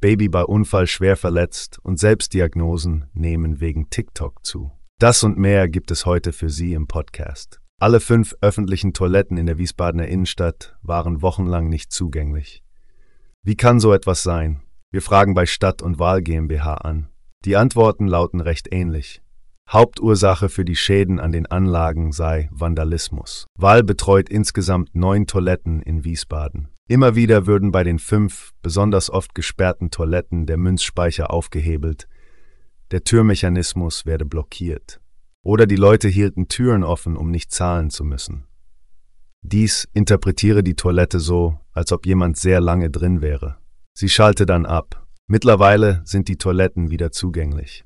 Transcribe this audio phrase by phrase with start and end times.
[0.00, 4.70] Baby bei Unfall schwer verletzt und Selbstdiagnosen nehmen wegen TikTok zu.
[4.98, 7.60] Das und mehr gibt es heute für Sie im Podcast.
[7.78, 12.62] Alle fünf öffentlichen Toiletten in der Wiesbadener Innenstadt waren wochenlang nicht zugänglich.
[13.42, 14.62] Wie kann so etwas sein?
[14.90, 17.08] Wir fragen bei Stadt und Wahl GmbH an.
[17.44, 19.22] Die Antworten lauten recht ähnlich.
[19.68, 23.46] Hauptursache für die Schäden an den Anlagen sei Vandalismus.
[23.58, 26.68] Wahl betreut insgesamt neun Toiletten in Wiesbaden.
[26.88, 32.06] Immer wieder würden bei den fünf besonders oft gesperrten Toiletten der Münzspeicher aufgehebelt,
[32.92, 35.00] der Türmechanismus werde blockiert.
[35.42, 38.46] Oder die Leute hielten Türen offen, um nicht zahlen zu müssen.
[39.42, 43.56] Dies interpretiere die Toilette so, als ob jemand sehr lange drin wäre.
[43.94, 45.06] Sie schalte dann ab.
[45.26, 47.84] Mittlerweile sind die Toiletten wieder zugänglich.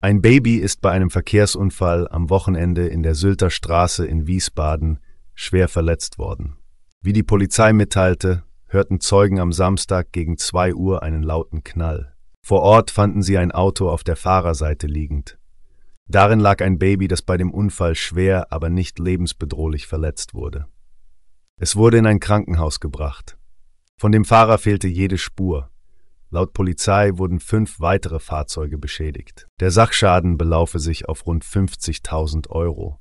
[0.00, 5.00] Ein Baby ist bei einem Verkehrsunfall am Wochenende in der Sylter Straße in Wiesbaden
[5.34, 6.56] schwer verletzt worden.
[7.02, 12.14] Wie die Polizei mitteilte, hörten Zeugen am Samstag gegen zwei Uhr einen lauten Knall.
[12.42, 15.38] Vor Ort fanden sie ein Auto auf der Fahrerseite liegend.
[16.08, 20.66] Darin lag ein Baby, das bei dem Unfall schwer, aber nicht lebensbedrohlich verletzt wurde.
[21.56, 23.38] Es wurde in ein Krankenhaus gebracht.
[23.96, 25.70] Von dem Fahrer fehlte jede Spur.
[26.28, 29.48] Laut Polizei wurden fünf weitere Fahrzeuge beschädigt.
[29.58, 33.00] Der Sachschaden belaufe sich auf rund 50.000 Euro.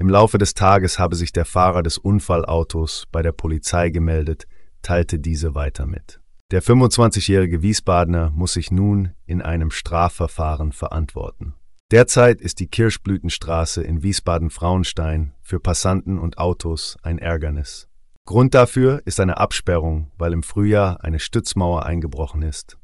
[0.00, 4.46] Im Laufe des Tages habe sich der Fahrer des Unfallautos bei der Polizei gemeldet,
[4.80, 6.20] teilte diese weiter mit.
[6.52, 11.54] Der 25-jährige Wiesbadener muss sich nun in einem Strafverfahren verantworten.
[11.90, 17.88] Derzeit ist die Kirschblütenstraße in Wiesbaden-Frauenstein für Passanten und Autos ein Ärgernis.
[18.24, 22.78] Grund dafür ist eine Absperrung, weil im Frühjahr eine Stützmauer eingebrochen ist.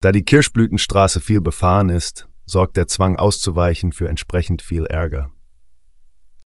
[0.00, 5.32] Da die Kirschblütenstraße viel befahren ist, sorgt der Zwang auszuweichen für entsprechend viel Ärger.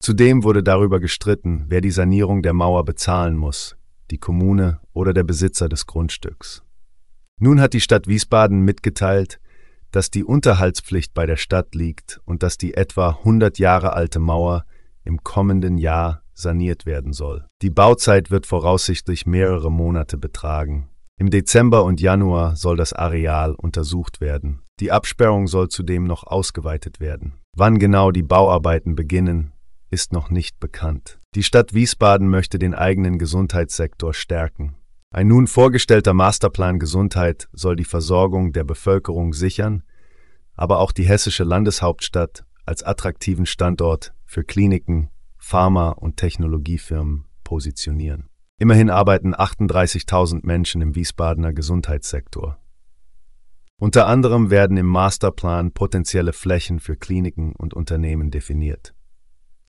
[0.06, 3.76] Zudem wurde darüber gestritten, wer die Sanierung der Mauer bezahlen muss,
[4.12, 6.62] die Kommune oder der Besitzer des Grundstücks.
[7.40, 9.40] Nun hat die Stadt Wiesbaden mitgeteilt,
[9.90, 14.66] dass die Unterhaltspflicht bei der Stadt liegt und dass die etwa 100 Jahre alte Mauer
[15.06, 17.48] im kommenden Jahr saniert werden soll.
[17.64, 20.88] Die Bauzeit wird voraussichtlich mehrere Monate betragen.
[21.18, 24.62] Im Dezember und Januar soll das Areal untersucht werden.
[24.80, 27.40] Die Absperrung soll zudem noch ausgeweitet werden.
[27.58, 29.54] Wann genau die Bauarbeiten beginnen,
[29.96, 31.20] ist noch nicht bekannt.
[31.36, 34.76] Die Stadt Wiesbaden möchte den eigenen Gesundheitssektor stärken.
[35.10, 39.84] Ein nun vorgestellter Masterplan Gesundheit soll die Versorgung der Bevölkerung sichern,
[40.54, 48.28] aber auch die hessische Landeshauptstadt als attraktiven Standort für Kliniken, Pharma- und Technologiefirmen positionieren.
[48.58, 52.60] Immerhin arbeiten 38.000 Menschen im Wiesbadener Gesundheitssektor.
[53.78, 58.94] Unter anderem werden im Masterplan potenzielle Flächen für Kliniken und Unternehmen definiert.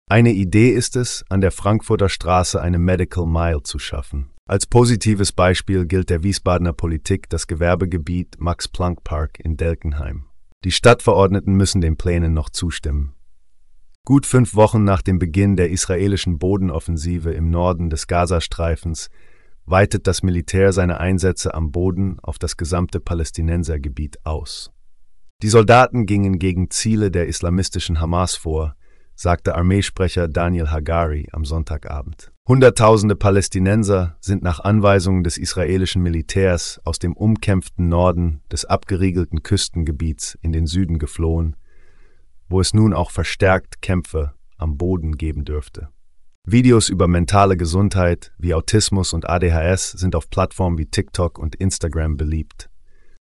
[0.09, 4.31] Eine Idee ist es, an der Frankfurter Straße eine Medical Mile zu schaffen.
[4.47, 10.27] Als positives Beispiel gilt der Wiesbadener Politik das Gewerbegebiet Max-Planck-Park in Delkenheim.
[10.62, 13.15] Die Stadtverordneten müssen den Plänen noch zustimmen.
[14.05, 19.11] Gut fünf Wochen nach dem Beginn der israelischen Bodenoffensive im Norden des Gazastreifens
[19.65, 24.71] weitet das Militär seine Einsätze am Boden auf das gesamte Palästinensergebiet aus.
[25.43, 28.77] Die Soldaten gingen gegen Ziele der islamistischen Hamas vor,
[29.16, 32.31] sagte Armeesprecher Daniel Hagari am Sonntagabend.
[32.47, 40.38] Hunderttausende Palästinenser sind nach Anweisungen des israelischen Militärs aus dem umkämpften Norden des abgeriegelten Küstengebiets
[40.43, 41.56] in den Süden geflohen,
[42.49, 45.88] wo es nun auch verstärkt Kämpfe am Boden geben dürfte.
[46.44, 52.16] Videos über mentale Gesundheit wie Autismus und ADHS sind auf Plattformen wie TikTok und Instagram
[52.16, 52.71] beliebt.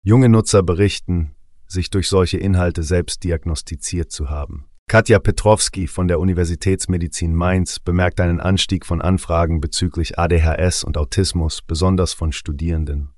[0.03, 1.33] Junge Nutzer berichten,
[1.65, 4.65] sich durch solche Inhalte selbst diagnostiziert zu haben.
[4.93, 11.63] Katja Petrowski von der Universitätsmedizin Mainz bemerkt einen Anstieg von Anfragen bezüglich ADHS und Autismus,
[11.63, 13.09] besonders von Studierenden.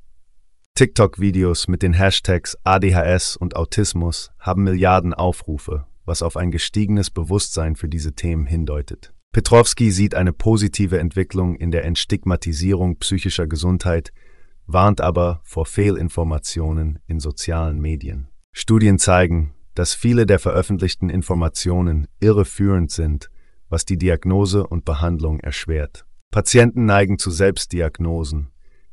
[0.75, 7.75] TikTok-Videos mit den Hashtags ADHS und Autismus haben Milliarden Aufrufe, was auf ein gestiegenes Bewusstsein
[7.75, 9.11] für diese Themen hindeutet.
[9.33, 14.13] Petrowski sieht eine positive Entwicklung in der Entstigmatisierung psychischer Gesundheit,
[14.65, 18.29] warnt aber vor Fehlinformationen in sozialen Medien.
[18.53, 23.29] Studien zeigen, dass viele der veröffentlichten Informationen irreführend sind,
[23.69, 26.05] was die Diagnose und Behandlung erschwert.
[26.31, 28.49] Patienten neigen zu Selbstdiagnosen,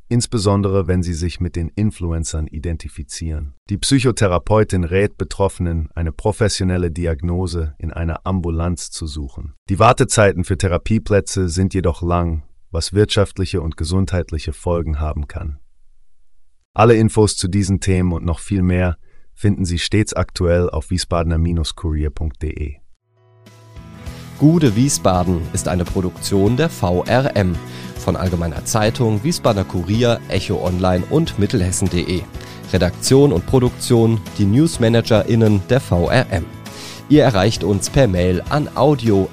[0.09, 3.55] insbesondere wenn sie sich mit den Influencern identifizieren.
[3.71, 9.55] Die Psychotherapeutin rät Betroffenen, eine professionelle Diagnose in einer Ambulanz zu suchen.
[9.69, 15.59] Die Wartezeiten für Therapieplätze sind jedoch lang, was wirtschaftliche und gesundheitliche Folgen haben kann.
[16.75, 18.97] Alle Infos zu diesen Themen und noch viel mehr
[19.35, 22.77] finden Sie stets aktuell auf wiesbadener-kurier.de.
[24.39, 27.55] Gude Wiesbaden ist eine Produktion der VRM
[28.03, 32.23] von Allgemeiner Zeitung, Wiesbadener Kurier, Echo Online und Mittelhessen.de.
[32.73, 36.45] Redaktion und Produktion die NewsmanagerInnen der VRM.
[37.09, 39.33] Ihr erreicht uns per Mail an audio.vrm.de.